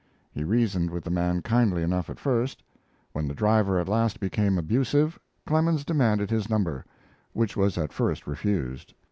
He 0.31 0.43
reasoned 0.43 0.89
with 0.89 1.03
the 1.03 1.11
man 1.11 1.43
kindly 1.43 1.83
enough 1.83 2.09
at 2.09 2.17
first; 2.19 2.63
when 3.11 3.27
the 3.27 3.35
driver 3.35 3.79
at 3.79 3.87
last 3.87 4.19
became 4.19 4.57
abusive 4.57 5.19
Clemens 5.45 5.85
demanded 5.85 6.31
his 6.31 6.49
number, 6.49 6.83
which 7.33 7.55
was 7.55 7.77
at 7.77 7.93
first 7.93 8.25
refused. 8.25 8.95